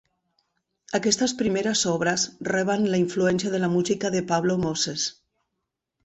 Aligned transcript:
Aquestes 0.99 1.33
primeres 1.41 1.83
obres 1.91 2.23
reben 2.47 2.87
la 2.93 2.99
influència 3.01 3.51
de 3.57 3.59
la 3.65 3.69
música 3.75 4.11
de 4.15 4.23
Pablo 4.33 4.57
Moses. 4.63 5.05